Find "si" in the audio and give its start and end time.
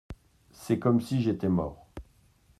0.99-1.21